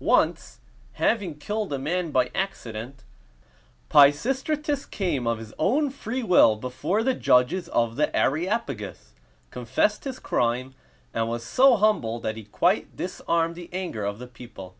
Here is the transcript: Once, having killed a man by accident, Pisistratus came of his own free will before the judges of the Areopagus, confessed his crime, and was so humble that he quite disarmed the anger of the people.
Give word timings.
Once, 0.00 0.60
having 1.00 1.34
killed 1.38 1.72
a 1.72 1.78
man 1.78 2.10
by 2.10 2.30
accident, 2.34 3.04
Pisistratus 3.88 4.84
came 4.84 5.26
of 5.26 5.38
his 5.38 5.54
own 5.58 5.88
free 5.88 6.22
will 6.22 6.56
before 6.56 7.02
the 7.02 7.14
judges 7.14 7.70
of 7.70 7.96
the 7.96 8.14
Areopagus, 8.14 9.14
confessed 9.50 10.04
his 10.04 10.18
crime, 10.18 10.74
and 11.14 11.26
was 11.26 11.42
so 11.42 11.76
humble 11.76 12.20
that 12.20 12.36
he 12.36 12.44
quite 12.44 12.96
disarmed 12.98 13.54
the 13.54 13.70
anger 13.72 14.04
of 14.04 14.18
the 14.18 14.26
people. 14.26 14.76